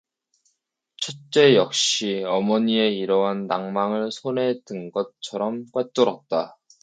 [0.97, 6.57] 첫째 역시 어머니의 이러한 낙망을 손에 든 것처럼 꿰뚫었다.